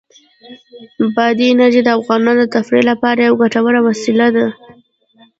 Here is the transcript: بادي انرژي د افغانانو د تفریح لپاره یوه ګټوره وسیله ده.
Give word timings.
بادي 1.15 1.45
انرژي 1.51 1.81
د 1.83 1.89
افغانانو 1.99 2.39
د 2.47 2.51
تفریح 2.55 2.83
لپاره 2.91 3.19
یوه 3.27 3.37
ګټوره 3.43 3.79
وسیله 3.87 4.27
ده. 4.35 4.47